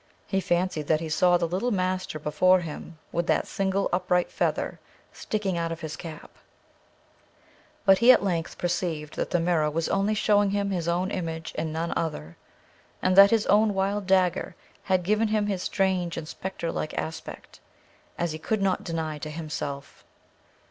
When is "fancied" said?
0.41-0.87